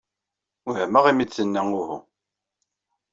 [0.65, 1.97] Wehmeɣ imi ay d-tenna uhu.